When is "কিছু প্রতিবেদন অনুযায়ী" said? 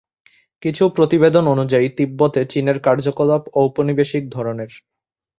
0.63-1.87